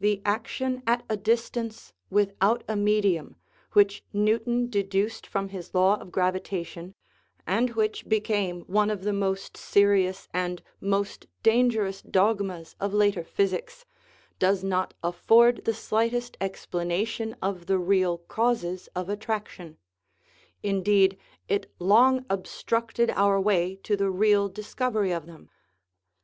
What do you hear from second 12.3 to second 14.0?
mas of later physics,